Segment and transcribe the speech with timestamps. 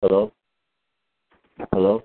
[0.00, 0.30] Hello?
[1.72, 2.02] Hello?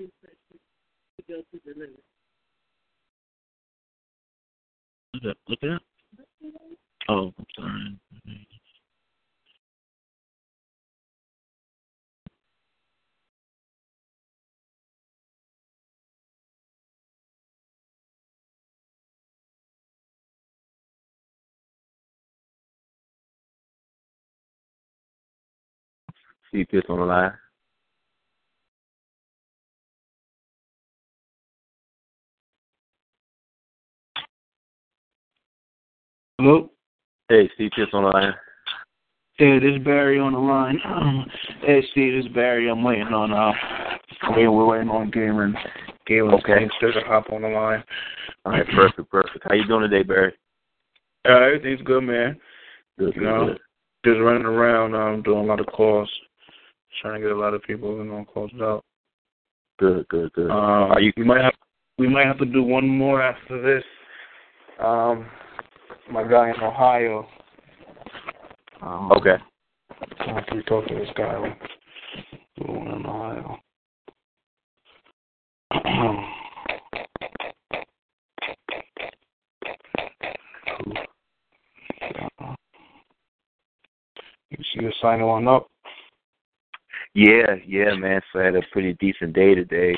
[0.00, 0.10] Look
[5.24, 5.82] at look at
[7.08, 7.98] Oh, I'm sorry.
[26.52, 27.32] See this on the line.
[36.40, 36.70] Hello?
[37.28, 38.32] Hey, see this on the line.
[39.34, 40.78] Hey, this is Barry on the line.
[41.60, 42.70] hey, Steve, this is Barry.
[42.70, 43.52] I'm waiting on, uh,
[44.30, 45.54] we're, waiting on Galen.
[46.06, 46.60] Galen Okay.
[46.60, 47.84] Gangster to hop on the line.
[48.46, 49.44] All right, perfect, perfect.
[49.46, 50.32] How you doing today, Barry?
[51.28, 52.40] Uh, everything's good, man.
[52.98, 53.54] Good, You know,
[54.02, 56.10] just running around, um, doing a lot of calls,
[57.02, 58.82] trying to get a lot of people, you know, calls out.
[59.78, 60.50] good, good, good.
[60.50, 61.54] Um, Are you we might have
[61.98, 63.84] we might have to do one more after this.
[64.82, 65.26] Um,
[66.10, 67.26] my guy in Ohio.
[68.82, 69.36] Um, okay?
[70.20, 71.38] After we talk to this guy,
[72.58, 73.58] we'll one in Ohio.
[84.50, 85.68] you see you signing one up?
[87.14, 88.20] Yeah, yeah, man.
[88.32, 89.94] So I had a pretty decent day today.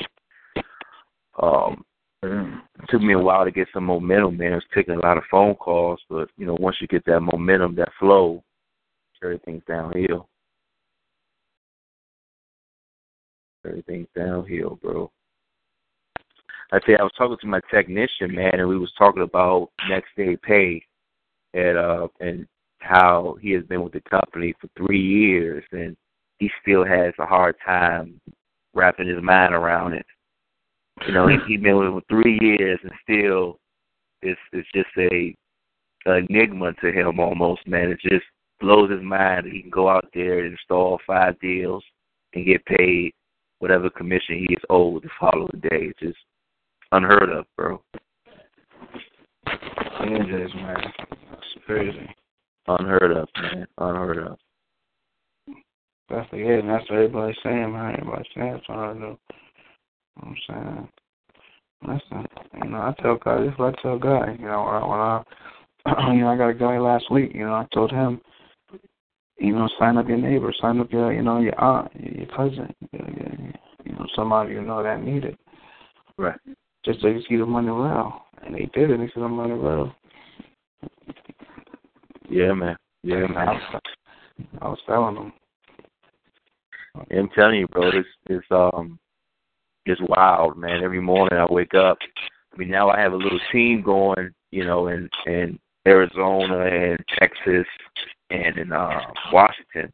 [1.41, 1.82] Um,
[2.93, 4.51] took me a while to get some momentum, man.
[4.51, 7.21] I was taking a lot of phone calls, but you know, once you get that
[7.21, 8.43] momentum, that flow,
[9.23, 10.29] everything's downhill.
[13.65, 15.11] Everything's downhill, bro.
[16.71, 20.09] I say I was talking to my technician, man, and we was talking about next
[20.15, 20.85] day pay,
[21.55, 22.47] and uh, and
[22.77, 25.97] how he has been with the company for three years, and
[26.37, 28.19] he still has a hard time
[28.75, 30.05] wrapping his mind around it.
[31.07, 33.59] You know, he, he's been with it for three years, and still,
[34.21, 35.35] it's it's just a
[36.05, 37.91] enigma to him almost, man.
[37.91, 38.25] It just
[38.59, 41.83] blows his mind that he can go out there and install five deals
[42.33, 43.13] and get paid
[43.59, 45.91] whatever commission he is owed the following day.
[45.91, 46.17] It's just
[46.91, 47.81] unheard of, bro.
[49.45, 50.77] It is, man.
[51.11, 52.09] It's crazy.
[52.67, 53.67] Unheard of, man.
[53.77, 54.37] Unheard of.
[56.09, 57.95] That's the and that's what everybody's saying, man.
[57.95, 59.17] Everybody's saying that's hard I do.
[60.17, 60.89] You know what I'm saying?
[61.85, 62.27] Listen,
[62.63, 64.87] you know, I tell guys, this is what I tell guys, you know, when I,
[64.87, 68.21] when I, you know, I got a guy last week, you know, I told him,
[69.37, 72.73] you know, sign up your neighbor, sign up your, you know, your aunt, your cousin,
[72.91, 73.53] your, your,
[73.85, 75.37] you know, somebody you know that need it.
[76.17, 76.39] Right.
[76.85, 78.25] Just so you see the money well.
[78.45, 79.93] And they did it, they see the money well.
[82.29, 82.77] Yeah, man.
[83.03, 83.47] Yeah, I man.
[83.47, 83.81] was,
[84.61, 85.33] I was telling them.
[87.11, 88.99] I'm telling you, bro, it's it's um
[89.85, 90.83] it's wild, man.
[90.83, 91.97] Every morning I wake up.
[92.53, 96.99] I mean, now I have a little team going, you know, in in Arizona and
[97.19, 97.67] Texas
[98.29, 98.99] and in uh,
[99.31, 99.91] Washington,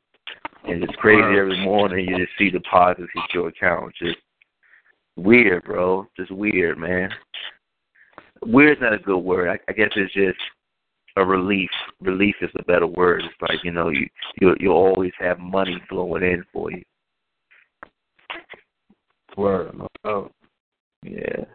[0.65, 1.37] and it's crazy.
[1.37, 3.93] Every morning you just see deposits hit your account.
[3.97, 4.17] Just
[5.15, 6.07] weird, bro.
[6.17, 7.09] Just weird, man.
[8.45, 9.49] Weird's not a good word.
[9.49, 10.39] I, I guess it's just
[11.15, 11.69] a relief.
[12.01, 13.23] Relief is a better word.
[13.23, 14.07] It's like you know you
[14.39, 16.83] you you always have money flowing in for you.
[19.37, 20.31] Word, no doubt.
[21.03, 21.45] Yeah,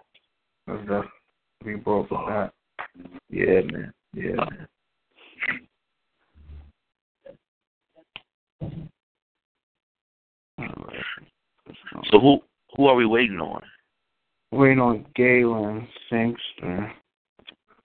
[0.67, 1.11] That's definitely
[1.65, 2.53] we broke with that.
[3.31, 3.93] yeah, man.
[4.15, 4.67] Yeah, man.
[12.11, 12.39] So who
[12.77, 13.63] who are we waiting on?
[14.53, 16.93] Waiting on Galen Sangster.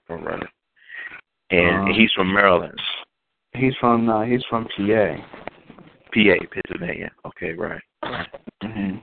[0.10, 0.44] All right.
[1.52, 2.80] And Um, he's from Maryland,
[3.56, 5.16] He's from uh, he's from PA.
[6.14, 7.12] PA, Pennsylvania.
[7.26, 7.82] Okay, right.
[8.04, 8.28] right.
[8.64, 8.98] Mm-hmm.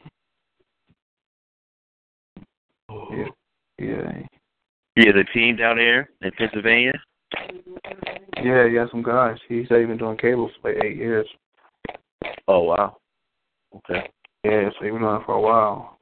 [3.10, 3.26] Yeah.
[3.78, 4.12] Yeah.
[4.96, 6.92] Yeah, the team down there in Pennsylvania.
[8.42, 9.36] Yeah, he got some guys.
[9.48, 11.26] He said he's been doing cable for like eight years.
[12.48, 12.96] Oh wow.
[13.76, 14.08] Okay.
[14.44, 15.98] Yeah, so he's been doing it for a while.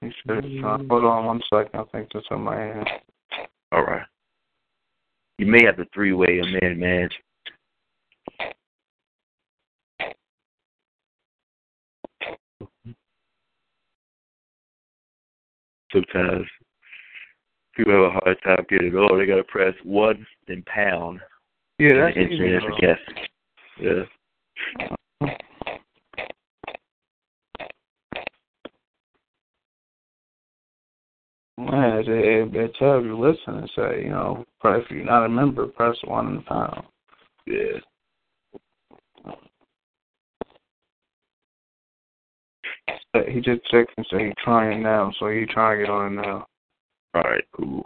[0.00, 1.80] He said, hold on one second.
[1.80, 2.88] I think that's in my hand.
[3.74, 4.06] All right.
[5.38, 7.08] You may have to three way in, man.
[15.92, 16.46] Sometimes
[17.74, 19.18] people have a hard time getting it on.
[19.18, 21.20] They gotta press one then pound
[21.80, 22.46] Yeah, that's enter easy.
[22.46, 23.00] in as a guest.
[23.80, 24.86] Yeah.
[31.56, 35.28] Man, it, it, they tell you, listen and say, you know, if you're not a
[35.28, 36.82] member, press one and pound.
[37.46, 37.78] Yeah.
[43.28, 46.22] He just checked and said he's trying now, so he trying to get on it
[46.22, 46.46] now.
[47.14, 47.84] All right, cool.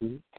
[0.00, 0.33] Hello?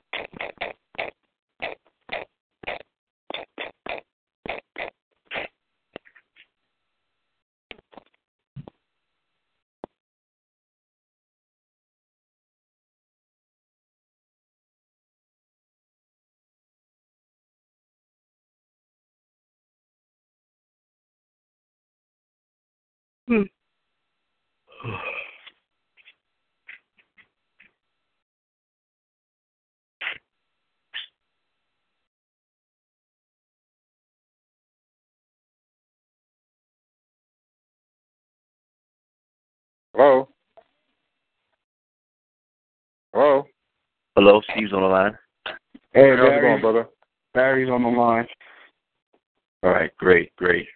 [44.16, 45.18] Hello, Steve's on the line.
[45.94, 46.88] Hey, How's it going, brother?
[47.34, 48.26] Barry's on the line.
[49.64, 50.68] All right, great, great.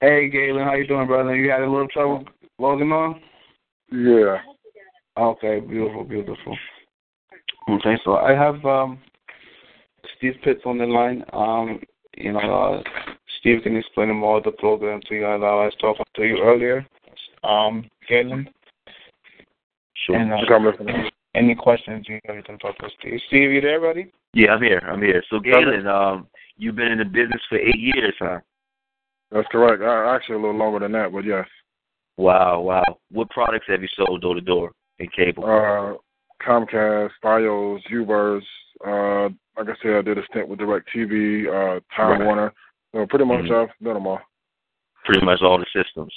[0.00, 1.34] Hey, Galen, how you doing, brother?
[1.34, 2.24] You had a little trouble
[2.58, 3.20] logging on?
[3.90, 4.38] Yeah.
[5.16, 6.56] Okay, beautiful, beautiful.
[7.70, 8.98] Okay, so I have um,
[10.16, 11.24] Steve Pitts on the line.
[11.32, 11.80] Um,
[12.16, 12.82] you know, uh,
[13.40, 16.38] Steve can explain more of the program to you as I was talking to you
[16.42, 16.86] earlier.
[17.42, 18.48] Um, Galen,
[20.06, 20.16] Sure.
[20.16, 21.10] and uh, Okay, I'm listening.
[21.38, 23.20] Any questions you know, you can talk to Steve.
[23.28, 24.10] Steve, you there, buddy?
[24.34, 24.82] Yeah, I'm here.
[24.84, 25.22] I'm here.
[25.30, 26.26] So, Galen, um,
[26.56, 28.40] you've been in the business for eight years, huh?
[29.30, 29.80] That's correct.
[29.80, 31.46] Uh, actually, a little longer than that, but yes.
[32.16, 32.82] Wow, wow.
[33.12, 35.44] What products have you sold door to door in cable?
[35.44, 35.94] Uh,
[36.44, 38.42] Comcast, FiOS, UVerse.
[38.84, 42.24] Uh, like I said, I did a stint with DirecTV, uh, Time Right.
[42.24, 42.52] Warner.
[42.92, 43.68] So pretty much Mhm.
[43.68, 44.20] I've done them all.
[45.04, 46.14] Pretty much all the systems.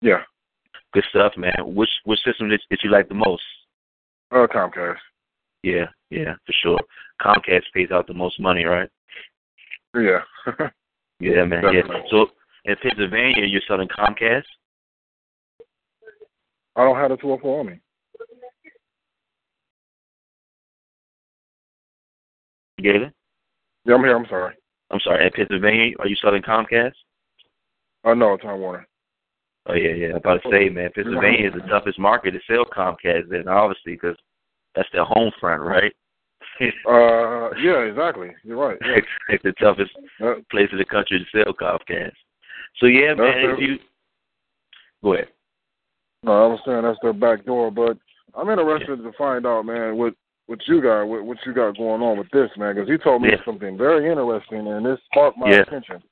[0.00, 0.22] Yeah.
[0.92, 1.74] Good stuff, man.
[1.74, 3.42] Which which system did, that you like the most?
[4.30, 4.96] Uh, Comcast.
[5.62, 6.80] Yeah, yeah, for sure.
[7.20, 8.88] Comcast pays out the most money, right?
[9.94, 10.20] Yeah.
[11.18, 11.62] Yeah, man.
[11.72, 11.80] Yeah.
[12.10, 12.26] So
[12.66, 14.44] in Pennsylvania, you're selling Comcast.
[16.76, 17.80] I don't have the 204 on me.
[22.78, 23.12] Galen?
[23.86, 24.14] Yeah, I'm here.
[24.14, 24.54] I'm sorry.
[24.90, 25.24] I'm sorry.
[25.24, 26.92] In Pennsylvania, are you selling Comcast?
[28.04, 28.86] Uh, no, Time Warner.
[29.68, 30.08] Oh yeah, yeah.
[30.10, 33.92] I'm about to say, man, Pennsylvania is the toughest market to sell Comcast in, obviously,
[33.94, 34.16] because
[34.74, 35.92] that's their home front, right?
[36.88, 38.30] Uh, yeah, exactly.
[38.44, 38.78] You're right.
[38.80, 39.00] Yeah.
[39.28, 39.90] it's the toughest
[40.22, 42.12] Uh, place in the country to sell Comcast.
[42.78, 43.50] So yeah, man.
[43.50, 43.78] If you
[45.02, 45.28] go ahead.
[46.22, 47.98] No, I was saying that's their back door, but
[48.34, 50.14] I'm interested to find out, man, what
[50.46, 53.20] what you got, what, what you got going on with this, man, because he told
[53.20, 53.44] me Yeah.
[53.44, 55.62] something very interesting, and this sparked my Yeah.
[55.62, 56.02] attention.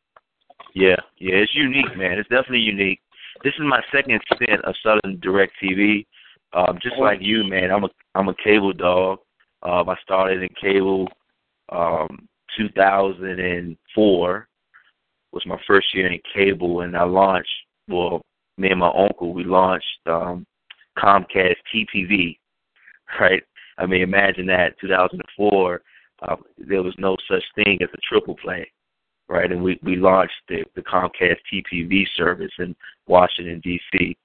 [0.75, 2.19] Yeah, yeah, it's unique, man.
[2.19, 3.01] It's definitely unique.
[3.43, 6.07] This is my second stint of selling DirecTV.
[6.53, 9.19] Um, just like you, man, I'm a I'm a cable dog.
[9.63, 11.09] Um, I started in cable
[11.71, 14.49] um 2004
[15.33, 17.49] was my first year in cable and I launched
[17.89, 18.21] well,
[18.59, 20.47] me and my uncle we launched um
[20.99, 22.39] Comcast TPV.
[23.21, 23.43] Right?
[23.79, 25.83] I mean imagine that 2004
[26.23, 28.71] uh, there was no such thing as a triple play
[29.29, 29.51] right?
[29.51, 32.75] And we we launched the the Comcast TPV service in
[33.07, 34.17] Washington D.C.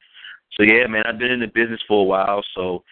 [0.51, 2.43] So yeah, man, I've been in the business for a while.
[2.55, 2.83] So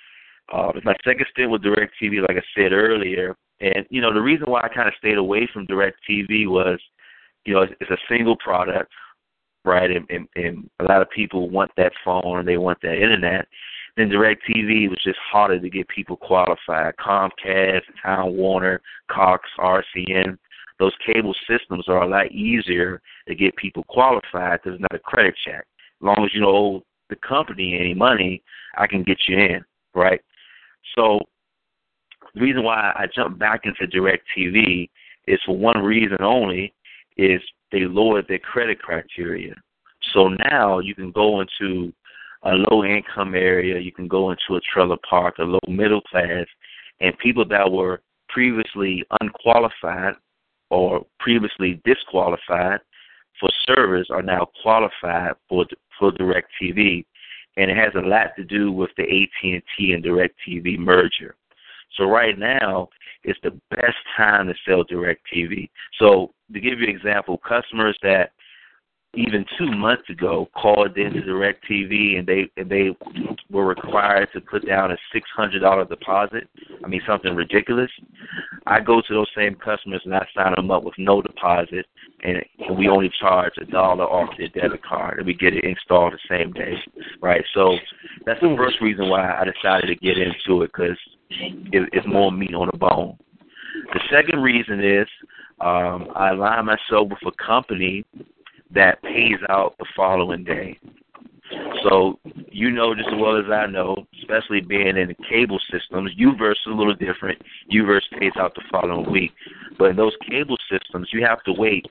[0.53, 3.35] uh, it's my second stint with DirecTV, like I said earlier.
[3.59, 6.79] And you know, the reason why I kind of stayed away from DirecTV was,
[7.45, 8.91] you know, it's, it's a single product,
[9.65, 9.89] right?
[9.89, 13.47] And, and, and a lot of people want that phone and they want that internet.
[13.97, 16.93] Then DirecTV was just harder to get people qualified.
[16.97, 20.37] Comcast, Time Warner, Cox, RCN,
[20.79, 24.99] those cable systems are a lot easier to get people qualified because it's not a
[24.99, 25.65] credit check.
[26.01, 28.43] As long as you don't owe the company any money,
[28.77, 29.65] I can get you in,
[29.95, 30.21] right?
[30.95, 31.19] So
[32.35, 34.89] the reason why I jumped back into DirecTV
[35.27, 36.73] is for one reason only,
[37.17, 37.41] is
[37.71, 39.55] they lowered their credit criteria.
[40.13, 41.91] So now you can go into
[42.43, 46.45] a low income area, you can go into a trailer park, a low middle class,
[47.01, 50.13] and people that were previously unqualified
[50.69, 52.79] or previously disqualified
[53.39, 55.65] for service are now qualified for
[55.99, 57.05] for DirecTV,
[57.57, 61.35] and it has a lot to do with the AT&T and DirecTV merger.
[61.97, 62.89] So right now,
[63.23, 65.69] it's the best time to sell DirecTV.
[65.99, 68.31] So to give you an example, customers that
[69.17, 72.95] even two months ago called into DirecTV and they and they
[73.49, 76.47] were required to put down a six hundred dollar deposit.
[76.83, 77.89] I mean something ridiculous.
[78.67, 81.87] I go to those same customers and I sign them up with no deposit,
[82.23, 82.43] and,
[82.77, 86.19] we only charge a dollar off their debit card, and we get it installed the
[86.29, 86.73] same day,
[87.21, 87.43] right?
[87.55, 87.77] So
[88.25, 90.97] that's the first reason why I decided to get into it because
[91.71, 93.17] it, it's more meat on the bone.
[93.93, 95.07] The second reason is
[95.61, 98.05] um, I align myself with a company
[98.73, 100.77] that pays out the following day.
[101.83, 102.19] So
[102.51, 106.51] you know just as well as I know, especially being in the cable systems, UVerse
[106.51, 107.41] is a little different.
[107.71, 109.31] UVerse pays out the following week.
[109.77, 111.85] But in those cable systems, you have to wait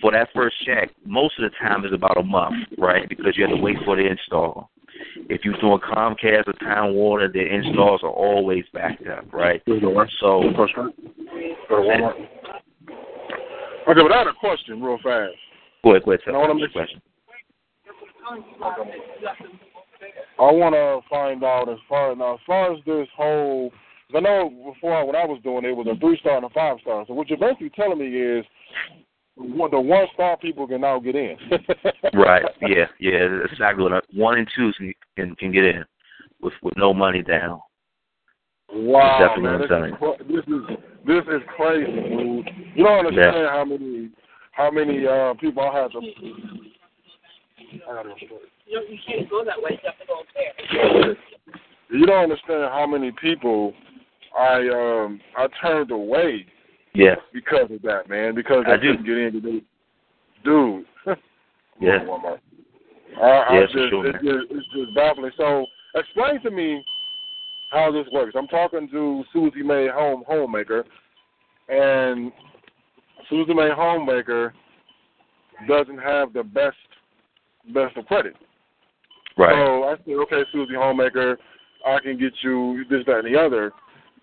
[0.00, 0.90] for that first check.
[1.04, 3.08] Most of the time is about a month, right?
[3.08, 4.70] Because you have to wait for the install.
[5.28, 9.62] If you're doing Comcast or Time Warner, the installs are always backed up, right?
[10.20, 10.42] So,
[13.86, 15.34] Okay, but I had a question real fast.
[15.84, 16.20] Go ahead, go ahead.
[16.26, 17.00] You know what I'm Your question.
[20.38, 23.70] I want to find out as far now as far as this whole.
[24.14, 26.78] I know before when I was doing it, was a three star and a five
[26.80, 27.04] star.
[27.06, 28.44] So what you're basically telling me is,
[29.36, 31.36] the one star people can now get in.
[32.14, 32.44] Right.
[32.62, 32.86] Yeah.
[33.00, 33.40] Yeah.
[33.50, 35.84] Exactly I, one and two can, can can get in
[36.40, 37.60] with with no money down.
[38.72, 42.48] Wow, man, this, is, this is this is crazy, dude.
[42.74, 44.10] You don't understand how many
[44.56, 45.98] how many uh, people I had to.
[47.88, 48.14] I gotta.
[48.66, 49.72] You, you can't go that way.
[49.72, 51.16] You have to go there.
[51.90, 53.72] You don't understand how many people
[54.38, 56.46] I um I turned away
[56.94, 57.16] Yeah.
[57.32, 58.34] because of that, man.
[58.34, 58.96] Because they I do.
[58.96, 59.42] couldn't get in.
[59.42, 59.62] They,
[60.44, 60.86] dude.
[61.80, 61.98] Yeah.
[63.20, 65.32] I, I Yeah, just, for sure, it's just it's just baffling.
[65.36, 66.84] So explain to me
[67.70, 68.34] how this works.
[68.38, 70.84] I'm talking to Susie Mae Home Homemaker,
[71.68, 72.30] and
[73.28, 74.54] Susie Mae Homemaker
[75.68, 76.76] doesn't have the best
[77.72, 78.34] best of credit.
[79.36, 79.52] Right.
[79.52, 81.38] So I said, okay, Susie Homemaker,
[81.86, 83.72] I can get you this, that, and the other.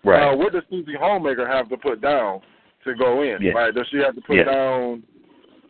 [0.04, 0.20] Right.
[0.20, 2.40] Now, what does Susie Homemaker have to put down
[2.84, 3.52] to go in?
[3.54, 3.74] Right?
[3.74, 5.02] Does she have to put down,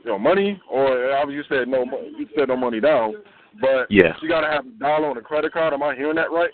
[0.05, 1.85] you know, money, or obviously you said no,
[2.19, 3.15] you said no money down,
[3.61, 4.15] but Yeah.
[4.21, 5.75] she got to have a dollar on a credit card.
[5.75, 6.51] Am I hearing that right?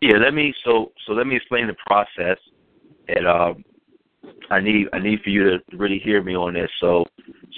[0.00, 2.38] Yeah, let me so so let me explain the process,
[3.08, 3.64] and um,
[4.50, 7.04] I need I need for you to really hear me on this, so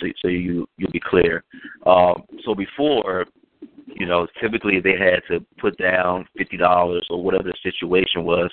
[0.00, 1.44] so so you you'll be clear.
[1.86, 3.26] Um, so before,
[3.86, 8.50] you know, typically they had to put down fifty dollars or whatever the situation was,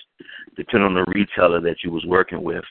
[0.58, 2.64] depending on the retailer that you was working with.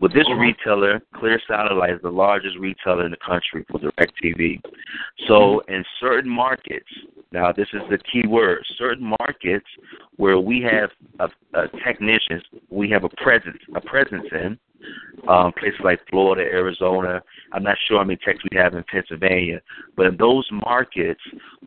[0.00, 4.60] With this retailer, Clear Satellite is the largest retailer in the country for DirecTV.
[5.28, 6.88] So in certain markets,
[7.32, 9.66] now this is the key word, certain markets
[10.16, 14.58] where we have a, a technicians, we have a presence a presence in,
[15.28, 17.22] um, places like Florida, Arizona.
[17.52, 19.60] I'm not sure how many techs we have in Pennsylvania,
[19.96, 21.20] but in those markets,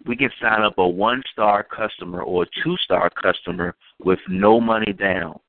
[0.05, 5.39] we can sign up a one-star customer or a two-star customer with no money down.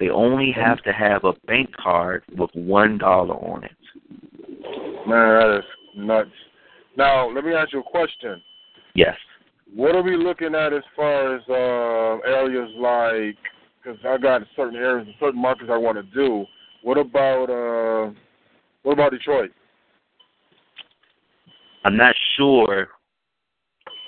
[0.00, 3.76] They only have to have a bank card with one dollar on it.
[5.06, 5.64] Man, that is
[5.96, 6.30] nuts.
[6.96, 8.42] Now, let me ask you a question.
[8.94, 9.16] Yes.
[9.74, 13.36] What are we looking at as far as uh, areas like?
[13.82, 16.46] Because I got certain areas, certain markets I want to do.
[16.82, 18.12] What about uh,
[18.82, 19.50] what about Detroit?
[21.84, 22.88] I'm not sure.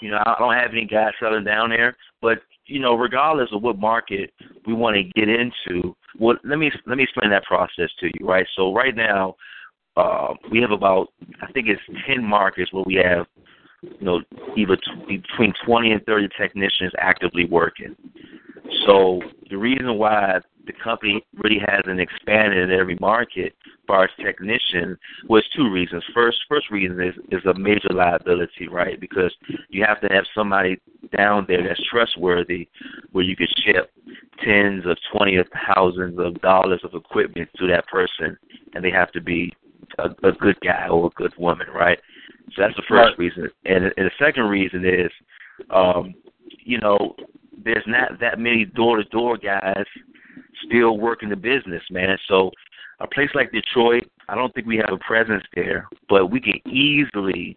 [0.01, 3.63] You know, I don't have any guys selling down there, but you know, regardless of
[3.63, 4.33] what market
[4.67, 8.27] we want to get into, well, let me let me explain that process to you,
[8.27, 8.47] right?
[8.57, 9.35] So right now,
[9.97, 11.09] uh, we have about
[11.43, 13.27] I think it's ten markets where we have,
[13.83, 14.21] you know,
[14.57, 17.97] either t- between twenty and thirty technicians actively working.
[18.87, 23.55] So the reason why the company really hasn't expanded in every market
[23.87, 26.05] far as technician was two reasons.
[26.13, 29.01] First, first reason is is a major liability, right?
[29.01, 29.35] Because
[29.71, 30.79] you have to have somebody
[31.17, 32.69] down there that's trustworthy,
[33.13, 33.91] where you could ship
[34.45, 38.37] tens of twenty of thousands of dollars of equipment to that person,
[38.75, 39.53] and they have to be
[39.99, 41.99] a, a good guy or a good woman, right?
[42.55, 43.19] So that's the first Right.
[43.19, 45.11] reason, and, and the second reason is,
[45.71, 46.15] um,
[46.65, 47.15] you know,
[47.65, 49.85] there's not that many door to door guys
[50.67, 52.17] still working the business, man.
[52.29, 52.51] So
[53.01, 56.61] a place like Detroit, I don't think we have a presence there, but we can
[56.67, 57.57] easily,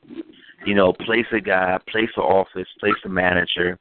[0.65, 3.77] you know, place a guy, place an office, place a manager,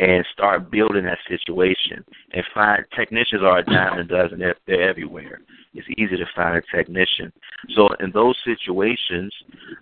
[0.00, 2.04] and start building that situation.
[2.32, 5.40] And find technicians are a dime a dozen; they're, they're everywhere.
[5.74, 7.32] It's easy to find a technician.
[7.74, 9.32] So in those situations,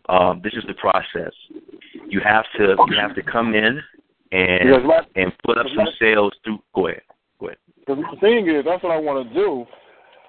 [0.08, 1.32] um, this is the process.
[2.08, 3.80] You have to you have to come in
[4.32, 6.58] and my, and put up some sales through.
[6.74, 7.02] Go ahead.
[7.40, 7.58] Go ahead.
[7.78, 9.64] Because the thing is, that's what I want to do.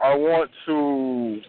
[0.04, 1.42] I want to,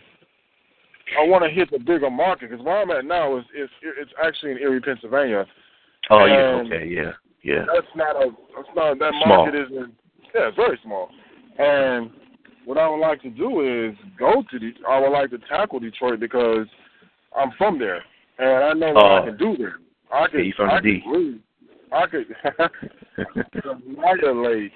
[1.20, 2.50] I want to hit the bigger market.
[2.50, 5.46] Because where I'm at now is, is it's actually in Erie, Pennsylvania.
[6.10, 6.62] Oh yeah.
[6.66, 6.86] Okay.
[6.88, 7.12] Yeah.
[7.42, 7.64] Yeah.
[7.72, 9.44] That's not a, that's not that Small.
[9.44, 9.94] market isn't.
[10.34, 11.10] Yeah, it's very small.
[11.58, 12.10] And
[12.64, 14.72] what I would like to do is go to the.
[14.88, 16.66] I would like to tackle Detroit because
[17.36, 18.02] I'm from there
[18.38, 19.22] and I know what Oh.
[19.22, 19.76] I can do there.
[20.12, 21.40] I can, Yeah, you from I the D.
[21.92, 22.26] I could
[23.64, 24.72] annihilate,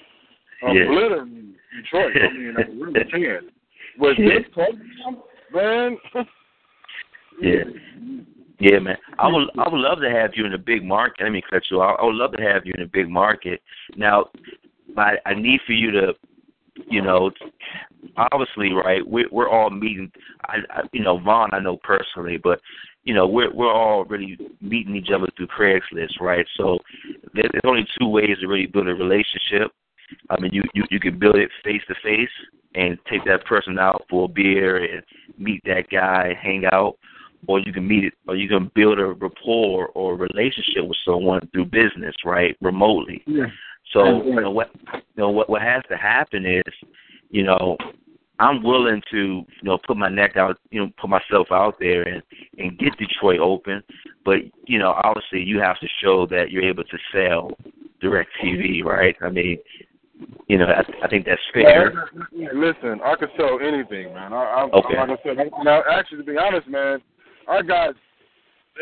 [0.62, 0.83] Yeah.
[0.85, 1.29] obliterate
[1.77, 2.12] Detroit.
[2.16, 3.51] I mean, I really can.
[3.98, 5.22] With this program,
[5.53, 5.98] man.
[7.40, 7.64] Yeah.
[8.61, 8.96] Yeah, man.
[9.18, 11.25] I would I would love to have you in a big market.
[11.25, 11.96] I mean, cut you off.
[12.01, 13.62] I would love to have you in a big market.
[13.96, 14.27] Now,
[14.94, 16.12] my I need for you to,
[16.88, 17.30] you know,
[18.16, 19.06] obviously, right?
[19.06, 20.11] We're we're all meeting.
[20.46, 22.61] I, I you know Vaughn I know personally, but
[23.04, 26.46] you know we're we're all really meeting each other through Craigslist, right?
[26.56, 26.78] So
[27.35, 29.72] there- there's only two ways to really build a relationship.
[30.30, 32.30] I mean, you you you can build it face to face
[32.74, 35.02] and take that person out for a beer and
[35.38, 36.96] meet that guy, hang out,
[37.46, 40.96] or you can meet it, or you can build a rapport or a relationship with
[41.04, 43.22] someone through business, right, remotely.
[43.26, 43.46] Yeah.
[43.92, 46.74] So you know what you know what what has to happen is,
[47.31, 47.76] you know,
[48.38, 52.02] I'm willing to you know put my neck out, you know, put myself out there
[52.02, 52.22] and
[52.59, 53.83] and get Detroit open,
[54.24, 57.50] but you know obviously you have to show that you're able to sell
[58.00, 59.14] direct TV, right?
[59.22, 59.59] I mean,
[60.48, 62.11] you know, I, I think that's fair.
[62.33, 64.33] Yeah, Listen, I could sell anything, man.
[64.33, 64.96] I, I, Okay.
[64.98, 67.00] Like I said, now actually, to be honest, man,
[67.48, 67.94] I got,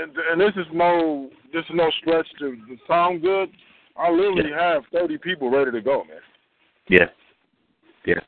[0.01, 3.51] and, and this is no, this is no stretch to, to sound good.
[4.01, 6.19] I literally have thirty people ready to go, man.
[6.89, 7.07] Yeah,
[8.07, 8.21] yeah,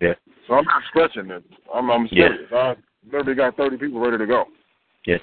[0.00, 0.14] yeah.
[0.46, 1.44] So I'm not stretching it.
[1.72, 2.28] I'm, I'm Yeah.
[2.28, 2.52] serious.
[2.52, 2.74] I
[3.06, 4.46] literally got thirty people ready to go.
[5.06, 5.18] Yeah.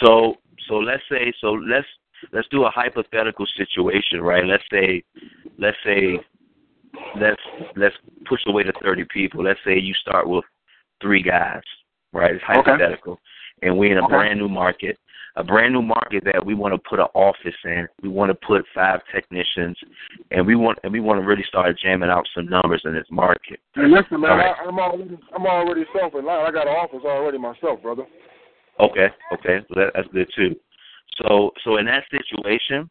[0.00, 1.86] So so let's say so let's
[2.32, 4.44] let's do a hypothetical situation, right?
[4.44, 5.04] Let's say
[5.58, 6.18] let's say
[7.14, 7.40] let's
[7.76, 7.96] let's
[8.26, 9.44] push away the thirty people.
[9.44, 10.44] Let's say you start with
[11.00, 11.62] three guys,
[12.12, 12.34] right?
[12.34, 12.70] It's Okay.
[12.72, 13.20] hypothetical.
[13.62, 14.12] And we're in a Okay.
[14.12, 14.98] brand new market.
[15.36, 17.88] A brand new market that we want to put an office in.
[18.02, 19.78] We want to put five technicians
[20.30, 23.06] and we want and we want to really start jamming out some numbers in this
[23.10, 23.58] market.
[23.74, 24.54] Hey, listen, man, right.
[24.60, 26.46] I, I'm already, I'm already self in line.
[26.46, 28.04] I got an office already myself, brother.
[28.78, 30.54] Okay, okay, that, that's good too.
[31.22, 32.90] So, so in that situation,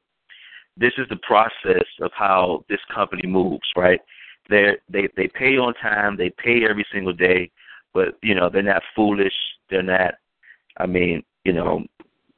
[0.78, 4.00] this is the process of how this company moves, right?
[4.50, 7.52] They they they pay on time, they pay every single day,
[7.94, 9.34] but you know they're not foolish,
[9.70, 10.16] they're not.
[10.78, 11.84] I mean, you know,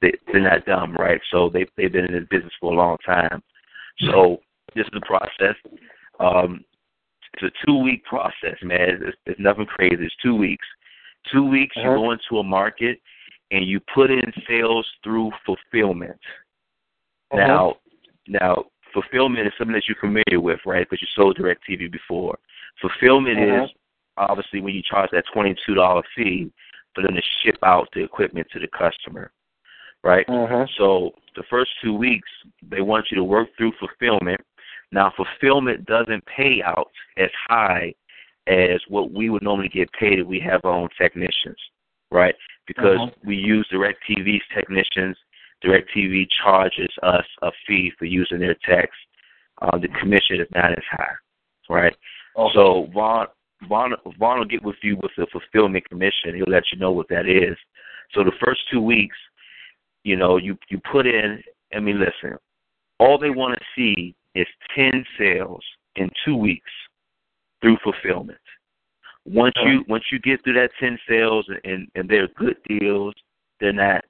[0.04, 1.20] they they're not dumb, right?
[1.32, 3.42] So they they've been in this business for a long time.
[4.12, 4.42] So
[4.76, 5.56] this is a process.
[6.20, 6.64] Um,
[7.34, 9.02] it's a two week process, man.
[9.08, 10.04] It's, it's nothing crazy.
[10.06, 10.68] It's two weeks.
[11.32, 11.96] Two weeks, you Uh-huh.
[11.96, 13.00] go into a market
[13.52, 16.20] and you put in sales through fulfillment.
[17.32, 17.48] Uh-huh.
[17.48, 17.76] Now,
[18.28, 20.88] now fulfillment is something that you're familiar with, right?
[20.88, 22.38] Because you sold DirecTV before.
[22.82, 23.64] Fulfillment Uh-huh.
[23.64, 23.70] is
[24.18, 26.52] obviously when you charge that twenty-two dollar fee
[26.94, 29.32] for them to ship out the equipment to the customer,
[30.04, 30.28] right?
[30.28, 30.66] Uh-huh.
[30.78, 32.28] So the first two weeks,
[32.70, 34.40] they want you to work through fulfillment.
[34.92, 37.94] Now, fulfillment doesn't pay out as high
[38.48, 41.58] as what we would normally get paid if we have our own technicians,
[42.12, 42.36] right?
[42.68, 43.12] Because Uh-huh.
[43.26, 45.18] we use DirecTV's technicians.
[45.64, 48.98] DirecTV charges us a fee for using their techs.
[49.62, 51.14] Uh, the commission is not as high,
[51.70, 51.96] right?
[52.36, 52.54] Okay.
[52.54, 53.28] So Vaughn,
[53.70, 56.36] Vaughn, Vaughn will get with you with the fulfillment commission.
[56.36, 57.58] He'll let you know what that is.
[58.12, 59.16] So the first two weeks,
[60.04, 61.42] you know, you you put in.
[61.74, 62.38] I mean, listen,
[63.00, 65.64] all they want to see is ten sales
[65.96, 66.72] in two weeks
[67.62, 68.40] through fulfillment.
[69.26, 73.14] Once you once you get through that ten sales and and they're good deals,
[73.60, 74.04] they're not,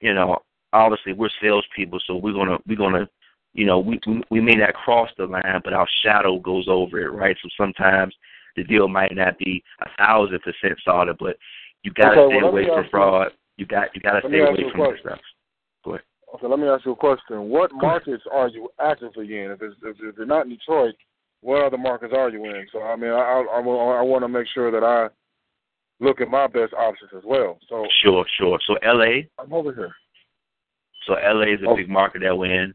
[0.00, 0.38] you know,
[0.72, 3.08] obviously we're salespeople, so we're gonna we're gonna,
[3.54, 7.00] you know, we we, we may not cross the line, but our shadow goes over
[7.00, 7.36] it, right?
[7.42, 8.14] So sometimes
[8.56, 11.36] the deal might not be a thousand percent solid, but
[11.82, 13.32] you gotta Okay, stay well, away from fraud.
[13.60, 14.98] You got you gotta stay ask away from question.
[15.04, 15.18] stuff.
[15.84, 16.04] Go ahead.
[16.34, 17.50] Okay, let me ask you a question.
[17.50, 19.50] What markets are you actively in?
[19.50, 20.94] If, it's, if, if you're not in Detroit,
[21.42, 22.66] what other markets are you in?
[22.72, 25.08] So, I mean, I, I, I, I want to make sure that I
[26.02, 27.58] look at my best options as well.
[27.68, 28.58] So, Sure, sure.
[28.66, 29.94] So LA, I'm over here.
[31.06, 31.76] so LA is a Oh.
[31.76, 32.74] big market that we're in.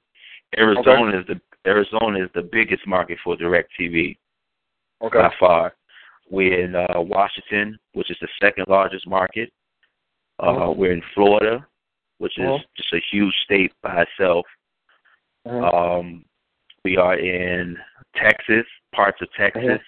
[0.56, 4.18] Arizona is the Arizona is the biggest market for DirecTV
[5.02, 5.18] Okay.
[5.18, 5.74] by far.
[6.30, 9.52] We're in uh, Washington, which is the second largest market.
[10.40, 10.76] Uh, Mhm.
[10.76, 11.66] We're in Florida,
[12.18, 12.66] which is Mhm.
[12.76, 14.46] just a huge state by itself.
[15.46, 15.74] Mhm.
[15.74, 16.26] Um,
[16.84, 17.82] we are in
[18.16, 19.82] Texas, parts of Texas.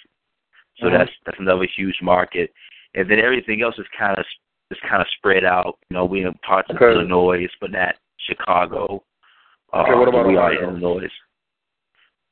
[0.79, 2.53] So that's that's another huge market,
[2.93, 4.25] and then everything else is kind of
[4.69, 5.79] is kind of spread out.
[5.89, 9.03] You know, we in parts of Illinois, but not Chicago.
[9.73, 11.09] Okay, uh, what about we are in Illinois.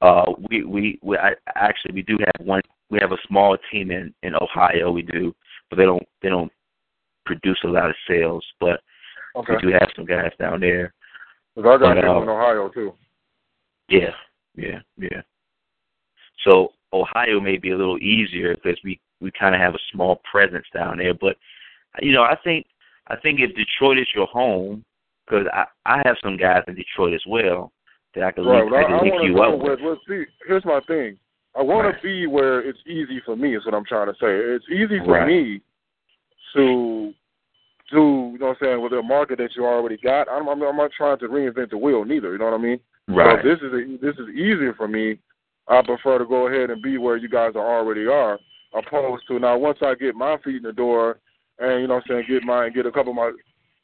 [0.02, 2.62] Uh, we we we I, actually we do have one.
[2.92, 4.92] We have a small team in in Ohio.
[4.92, 5.34] We do,
[5.70, 6.52] but they don't they don't
[7.26, 8.46] produce a lot of sales.
[8.60, 8.82] But
[9.36, 9.56] Okay.
[9.56, 10.94] we do have some guys down there.
[11.56, 12.94] 'Cause I got people in um, Ohio, too.
[13.88, 14.14] Yeah,
[14.56, 15.22] yeah, yeah.
[16.44, 20.22] So Ohio may be a little easier because we we kind of have a small
[20.30, 21.14] presence down there.
[21.14, 21.38] But
[22.02, 22.66] you know, I think
[23.08, 24.84] I think if Detroit is your home,
[25.26, 27.72] because I I have some guys in Detroit as well
[28.16, 29.80] that I can Right, link, I I, can I link you up with.
[29.80, 29.82] with.
[29.82, 31.18] Well, see, here's my thing.
[31.56, 31.96] I want Right.
[31.96, 33.56] to be where it's easy for me.
[33.56, 34.28] Is what I'm trying to say.
[34.36, 35.28] It's easy for Right.
[35.28, 35.62] me
[36.56, 37.14] to
[37.92, 38.32] do.
[38.34, 40.28] You know what I'm saying with the market that you already got.
[40.30, 42.32] I'm, I'm, I'm not trying to reinvent the wheel neither.
[42.32, 42.80] You know what I mean?
[43.08, 43.40] Right.
[43.44, 45.20] So this is a, this is easier for me.
[45.68, 48.40] I prefer to go ahead and be where you guys are already are,
[48.74, 51.20] opposed to now once I get my feet in the door
[51.60, 53.32] and you know what I'm saying get my get a couple of my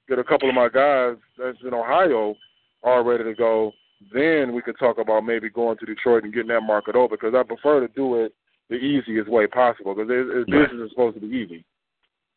[0.07, 2.35] get a couple of my guys that's in Ohio
[2.83, 3.73] all ready to go.
[4.13, 7.33] Then we could talk about maybe going to Detroit and getting that market over because
[7.35, 8.33] I prefer to do it
[8.69, 10.69] the easiest way possible because it, it, Right.
[10.69, 11.63] business is supposed to be easy.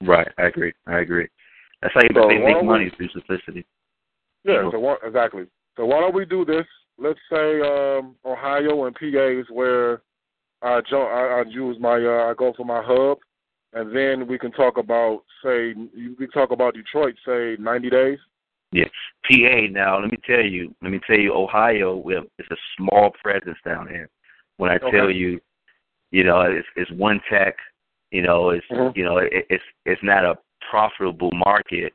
[0.06, 0.28] Right.
[0.38, 0.72] I agree.
[0.86, 1.28] I agree.
[1.82, 3.66] That's how you So they make money we- through simplicity.
[4.44, 5.44] Yeah, so why, exactly.
[5.76, 6.66] So why don't we do this?
[6.98, 10.02] Let's say um, Ohio and PA is where
[10.62, 13.18] I, jo- I, I use my uh, I go for my hub,
[13.72, 18.18] and then we can talk about say we can talk about Detroit say ninety days.
[18.70, 18.84] Yeah.
[19.30, 22.56] PA now, let me tell you, let me tell you, Ohio, we have, it's a
[22.76, 24.08] small presence down there.
[24.56, 25.40] When I tell you,
[26.10, 27.56] you know, it's it's one tech,
[28.14, 28.96] you know, it's Mhm.
[28.96, 30.38] you know, it, it's it's not a
[30.70, 31.92] profitable market,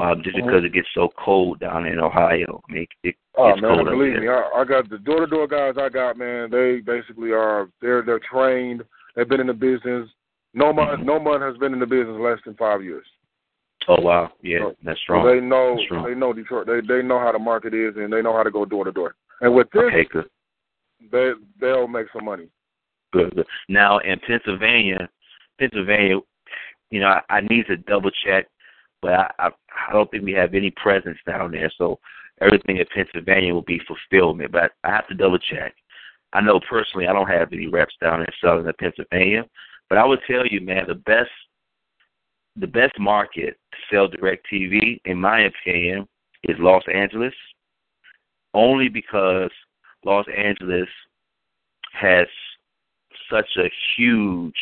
[0.00, 0.46] um, just Mhm.
[0.46, 2.60] because it gets so cold down in Ohio.
[2.68, 5.26] I mean, it, Oh it's man, cold believe me, I, I got the door to
[5.26, 6.50] door guys I got, man.
[6.50, 8.82] They basically are they're they're trained.
[9.14, 10.10] They've been in the business.
[10.54, 13.06] No one no one has been in the business less than five years.
[13.86, 15.26] Oh wow, yeah, So- that's So strong.
[15.26, 16.04] they know strong.
[16.04, 16.66] they know Detroit.
[16.66, 18.92] They they know how the market is and they know how to go door to
[18.92, 19.14] door.
[19.40, 20.06] And with this, Okay,
[21.12, 22.48] they they'll make some money.
[23.12, 23.46] Good, good.
[23.68, 25.08] Now in Pennsylvania,
[25.58, 26.18] Pennsylvania,
[26.90, 28.46] you know, I, I need to double check,
[29.02, 29.50] but I, I
[29.88, 31.70] I don't think we have any presence down there.
[31.76, 31.98] So
[32.40, 35.74] everything in Pennsylvania will be fulfillment, but I have to double check.
[36.32, 39.44] I know personally I don't have any reps down in southern Pennsylvania,
[39.88, 41.30] but I would tell you, man, the best
[42.56, 46.06] the best market to sell DirecTV, in my opinion,
[46.44, 47.34] is Los Angeles.
[48.52, 49.50] Only because
[50.04, 50.88] Los Angeles
[51.92, 52.28] has
[53.28, 54.54] such a huge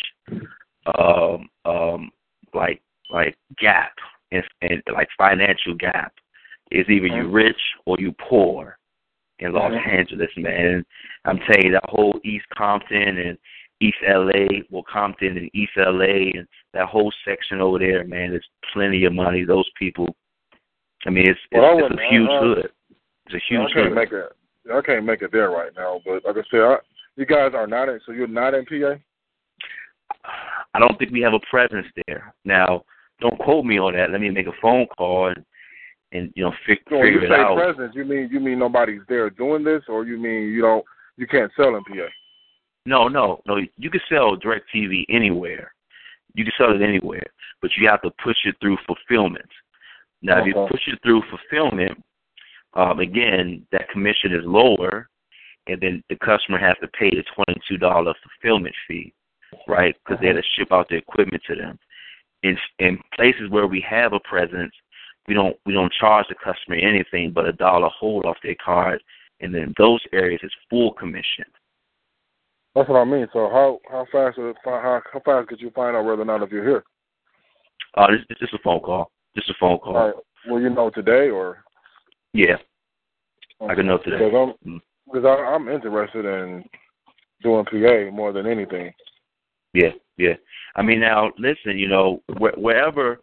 [0.98, 2.10] um um
[2.54, 3.92] like like gap
[4.30, 6.12] and, and like financial gap
[6.70, 8.78] is either you rich or you poor
[9.40, 9.86] in Los Mhm.
[9.88, 10.84] Angeles, man.
[11.24, 13.38] I'm telling you that whole East Compton and
[13.80, 18.48] East LA, well Compton and East LA and that whole section over there, man, there's
[18.72, 19.44] plenty of money.
[19.44, 20.14] Those people
[21.06, 22.72] I mean it's it's, Well, I it's a huge I- I- hood.
[23.26, 23.94] It's a I huge can't hood.
[23.94, 24.32] make it.
[24.72, 26.00] I can't make it there right now.
[26.04, 26.76] But like I said, I,
[27.16, 28.00] you guys are not in.
[28.06, 28.94] So you're not in PA.
[30.74, 32.34] I don't think we have a presence there.
[32.44, 32.84] Now,
[33.20, 34.10] don't quote me on that.
[34.10, 35.44] Let me make a phone call and,
[36.12, 37.56] and you know fig- So when you figure it say out.
[37.56, 40.84] presence, you mean you mean nobody's there doing this, or you mean you don't
[41.16, 42.08] you can't sell in PA?
[42.84, 43.58] No, no, no.
[43.76, 45.72] You can sell DirecTV anywhere.
[46.34, 47.26] You can sell it anywhere,
[47.60, 49.48] but you have to push it through fulfillment.
[50.22, 52.02] Now, if you push it through fulfillment,
[52.74, 55.08] um, again, that commission is lower,
[55.66, 59.12] and then the customer has to pay the twenty-two dollar fulfillment fee,
[59.66, 59.94] right?
[60.04, 61.78] Because they had to ship out the equipment to them.
[62.42, 64.72] In in places where we have a presence,
[65.28, 69.02] we don't we don't charge the customer anything but a dollar hold off their card,
[69.40, 71.44] and then those areas it's full commission.
[72.74, 73.26] That's what I mean.
[73.32, 76.42] So how how fast it, how how fast could you find out whether or not
[76.42, 76.84] if you're here?
[77.96, 79.10] Uh, this it's just a phone call.
[79.36, 79.96] Just a phone call.
[79.96, 80.14] All right.
[80.46, 81.62] Will you know today or?
[82.32, 82.56] Yeah,
[83.68, 84.18] I can know today.
[84.18, 85.54] Because I'm Mm.
[85.54, 86.64] I'm interested in
[87.42, 88.92] doing PA more than anything.
[89.74, 90.34] Yeah, yeah.
[90.76, 91.78] I mean, now listen.
[91.78, 93.20] You know, wh- wherever,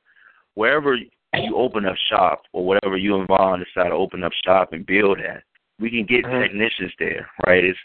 [0.55, 4.73] wherever you open up shop or whatever you and Vaughn decide to open up shop
[4.73, 5.43] and build at,
[5.79, 6.41] we can get Mhm.
[6.41, 7.63] technicians there, right?
[7.63, 7.79] It's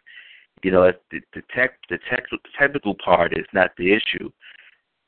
[0.62, 2.24] you know the, the tech the tech
[2.58, 4.30] technical part is not the issue.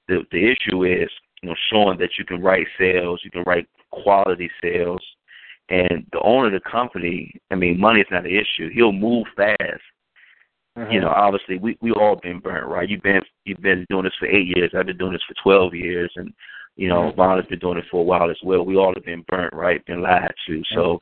[0.09, 1.11] The the issue is
[1.43, 5.03] you know showing that you can write sales, you can write quality sales,
[5.71, 7.33] and the owner of the company.
[7.51, 8.69] I mean, money is not an issue.
[8.71, 9.83] He'll move fast.
[10.91, 12.89] You know, obviously we we all been burnt, right?
[12.89, 14.73] You've been you've been doing this for eight years.
[14.77, 16.33] I've been doing this for twelve years, and
[16.77, 17.17] you know, Mhm.
[17.17, 18.63] Vaughn has been doing it for a while as well.
[18.63, 19.85] We all have been burnt, right?
[19.87, 20.63] Been lied to.
[20.75, 21.01] So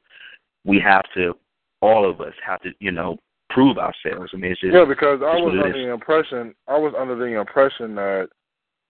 [0.64, 1.36] we have to,
[1.82, 3.18] all of us have to, you know,
[3.50, 4.30] prove ourselves.
[4.32, 7.38] I mean, it's just Yeah, because I was under the impression I was under the
[7.38, 8.28] impression that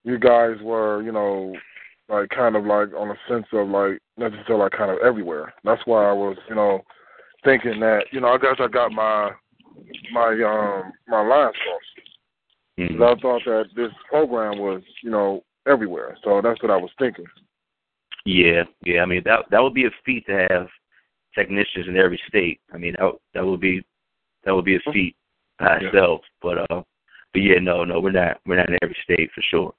[0.05, 1.57] you guys were, you know,
[2.11, 5.55] like kind of like on a sense of like not necessarily like kind of everywhere.
[5.65, 6.85] That's why I was, you know,
[7.43, 9.31] thinking that, you know, I guess I got my
[10.13, 12.09] my um my crossed.
[12.79, 12.99] Mhm.
[12.99, 16.17] 'Cause I thought that this program was, you know, everywhere.
[16.23, 17.27] So that's what I was thinking.
[18.25, 19.03] Yeah, yeah.
[19.03, 20.69] I mean, that that would be a feat to have
[21.35, 22.61] technicians in every state.
[22.73, 23.85] I mean, that that would be
[24.45, 25.17] that would be a feat
[25.59, 25.89] by Yeah.
[25.89, 26.23] itself.
[26.41, 26.83] But uh,
[27.33, 28.41] but yeah, no, no, we're not.
[28.47, 29.75] We're not in every state for sure.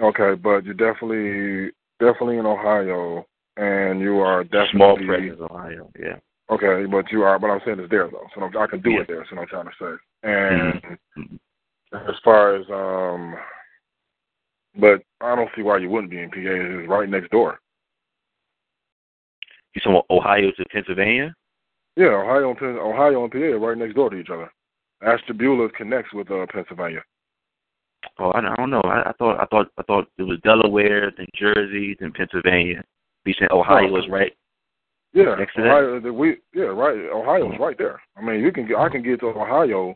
[0.00, 5.90] Okay, but you're definitely definitely in Ohio, and you are definitely Small presence, Ohio.
[5.98, 6.18] Yeah.
[6.50, 7.38] Okay, but you are.
[7.38, 9.00] But I'm saying it's there though, so I'm, I can do Yeah.
[9.00, 9.26] it there.
[9.30, 10.28] So I'm trying to say.
[10.28, 11.38] And Mhm.
[11.92, 13.36] as far as um,
[14.76, 16.38] but I don't see why you wouldn't be in PA.
[16.40, 17.60] It's right next door.
[19.74, 21.34] You about Ohio to Pennsylvania?
[21.96, 24.50] Yeah, Ohio and Penn- Ohio and PA are right next door to each other.
[25.02, 27.02] Ashtabula connects with uh, Pennsylvania.
[28.18, 28.80] Oh, I, I don't know.
[28.82, 32.82] I, I thought I thought I thought it was Delaware, then Jersey, then Pennsylvania.
[33.24, 33.96] You saying Ohio No.
[33.96, 34.32] is right?
[35.14, 35.68] Yeah, Next to that?
[35.70, 36.00] Ohio.
[36.00, 36.96] The, we yeah, right.
[37.12, 38.00] Ohio's right there.
[38.16, 39.94] I mean, you can get, I can get to Ohio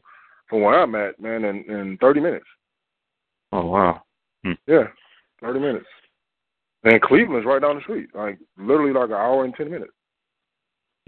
[0.48, 2.44] from where I'm at, man, in in 30 minutes.
[3.52, 4.02] Oh wow.
[4.66, 4.85] Yeah,
[5.40, 5.87] 30 minutes.
[6.85, 9.90] And Cleveland's right down the street, like literally like an hour and 10 minutes.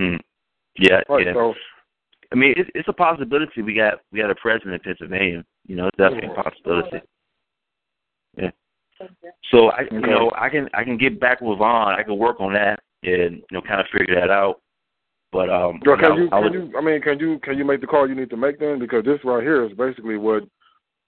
[0.01, 0.17] Hmm.
[0.77, 1.27] Yeah, Right.
[1.27, 1.35] yeah.
[1.35, 1.55] So
[2.33, 3.63] I mean, it's it's a possibility.
[3.63, 5.45] We got we got a president in Pennsylvania.
[5.67, 7.01] You know, it's definitely a possibility.
[8.37, 8.51] Yeah.
[9.51, 11.95] So I, you know, I can I can get back with Vaughn.
[11.95, 14.61] I can work on that and you know kind of figure that out.
[15.31, 17.65] But um, can I, you I can would, you I mean can you can you
[17.65, 20.45] make the call you need to make then because this right here is basically what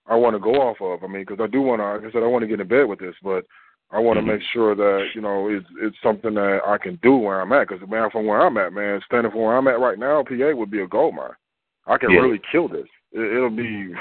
[0.06, 1.02] I want to go off of.
[1.02, 2.68] I mean because I do want to like I said I want to get in
[2.68, 3.44] bed with this, but
[3.90, 4.26] I want to Mhm.
[4.26, 7.68] make sure that you know it's it's something that I can do where I'm at
[7.68, 10.52] because man from where I'm at man standing from where I'm at right now PA
[10.54, 11.30] would be a gold mine.
[11.86, 12.20] I can Yeah.
[12.20, 12.86] really kill this.
[13.12, 13.94] It, it'll be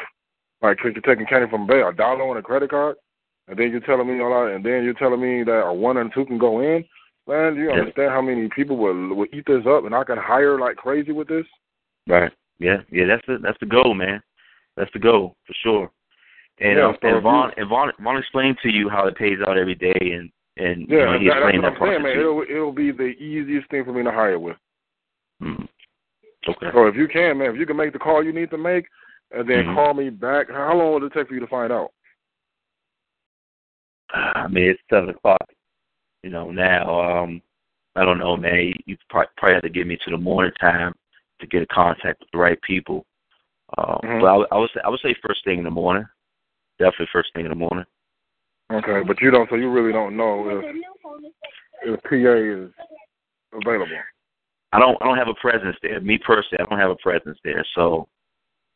[0.62, 2.98] like if you're taking candy from Bay a dollar on a credit card,
[3.48, 5.98] and then you're telling me all that, and then you're telling me that a one
[5.98, 6.84] and two can go in.
[7.30, 7.82] Man, do you Yeah.
[7.82, 11.12] understand how many people will will eat this up, and I can hire like crazy
[11.12, 11.46] with this?
[12.08, 12.32] right.
[12.58, 13.06] Yeah, yeah.
[13.06, 14.22] That's the that's the goal, man.
[14.76, 15.92] That's the goal for sure.
[16.60, 19.60] And Yeah, um, and Vaughn and Vaughn Vaughn explained to you how it pays out
[19.60, 22.16] every day, and and you know, he that, that's explained what that I'm saying, part
[22.16, 22.20] man.
[22.20, 24.58] It'll it'll be the easiest thing for me to hire with.
[25.42, 25.68] Mhm.
[26.48, 26.72] Okay.
[26.74, 28.88] So if you can, man, if you can make the call you need to make,
[29.32, 29.76] and then Mhm.
[29.76, 30.50] call me back.
[30.50, 31.92] How long will it take for you to find out?
[34.12, 35.48] I mean, it's seven o'clock.
[36.24, 37.00] You know now.
[37.24, 37.42] Um,
[37.96, 38.74] I don't know, man.
[38.86, 40.94] You, probably, probably have to get me to the morning time
[41.40, 43.06] to get in contact with the right people.
[43.78, 44.22] Um, Mhm.
[44.22, 46.06] But I, would- I would say I would say first thing in the morning.
[46.80, 47.86] Definitely first thing in the morning.
[48.72, 49.50] Okay, but you don't.
[49.50, 50.76] So you really don't know if
[51.84, 52.72] if PA is
[53.54, 53.98] available.
[54.72, 56.00] I don't I don't have a presence there.
[56.02, 57.66] Me personally, I don't have a presence there.
[57.76, 58.08] So,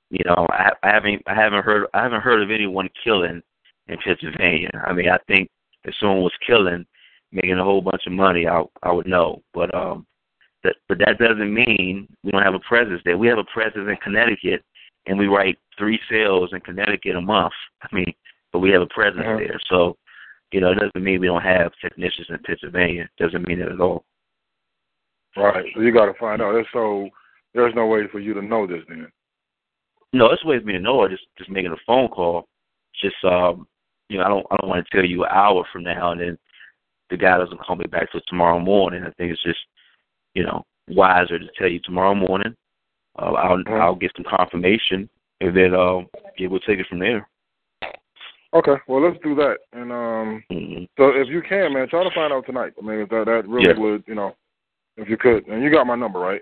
[0.09, 3.41] you know, I, I haven't I haven't heard I haven't heard of anyone killing
[3.87, 4.71] in Pennsylvania.
[4.85, 5.49] I mean, I think
[5.83, 6.85] if someone was killing,
[7.33, 9.41] making a whole bunch of money, I I would know.
[9.53, 10.05] But um,
[10.63, 13.17] that but that doesn't mean we don't have a presence there.
[13.17, 14.63] We have a presence in Connecticut,
[15.07, 17.53] and we write three sales in Connecticut a month.
[17.81, 18.13] I mean,
[18.51, 19.39] but we have a presence Mhm.
[19.39, 19.59] there.
[19.67, 19.97] So,
[20.51, 23.03] you know, it doesn't mean we don't have technicians in Pennsylvania.
[23.03, 24.05] It doesn't mean it at all.
[25.35, 25.65] Right.
[25.73, 26.63] So you got to find out.
[26.71, 27.09] So
[27.53, 29.11] there's no way for you to know this then.
[30.13, 31.03] No, it's ways me to know.
[31.03, 31.09] it.
[31.09, 32.47] Just just making a phone call.
[33.01, 33.67] Just um,
[34.09, 36.21] you know, I don't I don't want to tell you an hour from now, and
[36.21, 36.37] then
[37.13, 39.03] the guy doesn't call me back till tomorrow morning.
[39.03, 39.59] I think it's just
[40.33, 42.55] you know wiser to tell you tomorrow morning.
[43.19, 43.79] Uh, I'll Mhm.
[43.79, 45.07] I'll get some confirmation,
[45.39, 46.01] and then uh,
[46.39, 47.29] yeah, we'll take it from there.
[48.55, 48.77] Okay.
[48.87, 49.59] Well, let's do that.
[49.73, 52.73] And um, hmm so if you can, man, try to find out tonight.
[52.79, 53.79] I mean, if that that really Yeah.
[53.79, 54.35] would, you know,
[54.97, 55.47] if you could.
[55.47, 56.41] And you got my number, right?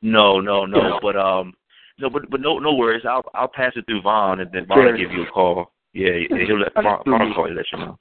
[0.00, 1.00] No, no, no.
[1.02, 1.54] But um,
[1.98, 3.04] no, but but no, no worries.
[3.04, 5.72] I'll I'll pass it through Vaughn, and then Vaughn will give you a call.
[5.92, 7.96] Yeah, yeah, he'll let Vaughn, Vaughn call you, let you know.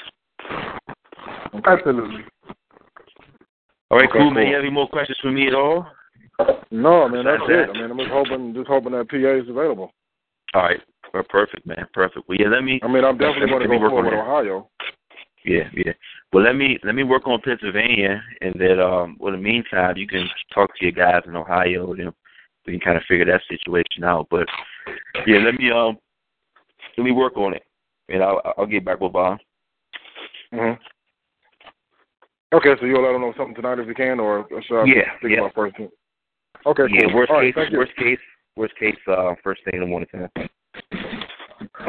[1.66, 2.22] Absolutely.
[3.92, 4.44] All right, Okay, cool, man.
[4.44, 4.48] cool.
[4.50, 5.88] You have any more questions for me at all?
[6.72, 7.70] No, man, that's That's it.
[7.70, 7.70] it.
[7.70, 9.92] I mean, I'm just hoping, just hoping that PA is available.
[10.54, 10.82] All right.
[11.14, 11.86] Well, perfect, man.
[11.94, 12.28] Perfect.
[12.28, 12.80] Well, yeah, let me.
[12.84, 14.70] I mean, I'm definitely going to go work forward with Ohio.
[15.46, 15.94] Yeah, yeah.
[16.34, 19.96] Well, let me let me work on Pennsylvania, and then um, well, in the meantime,
[19.96, 22.12] you can talk to your guys in Ohio, and
[22.66, 24.28] we can kind of figure that situation out.
[24.30, 24.48] But
[25.28, 25.98] yeah, let me um,
[26.98, 27.64] let me work on it,
[28.10, 29.38] and I'll I'll get back with Bob.
[30.52, 30.72] hmm
[32.56, 35.12] Okay, so you'll let them know something tonight if you can, or should I Yeah,
[35.22, 35.40] think yeah.
[35.40, 35.90] about first thing?
[36.66, 37.16] Okay, Yeah, cool.
[37.16, 37.80] worst All right, case, thank you.
[37.80, 38.20] worst case,
[38.56, 40.30] worst case, uh, first thing in the morning time.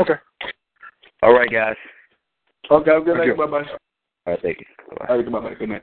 [0.00, 0.14] Okay.
[1.22, 1.76] All right, guys.
[2.68, 3.50] Okay, have a good Thank night.
[3.50, 3.68] Bye bye.
[3.68, 4.66] All right, thank you.
[4.98, 5.06] Bye.
[5.08, 5.54] All right, bye bye.
[5.54, 5.82] Good night.